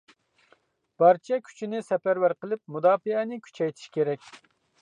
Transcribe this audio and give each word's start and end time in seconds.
بارچە 1.03 1.37
كۈچنى 1.49 1.83
سەپەرۋەر 1.89 2.35
قىلىپ، 2.41 2.65
مۇداپىئەنى 2.77 3.41
كۈچەيتىش 3.49 3.93
كېرەك. 3.99 4.31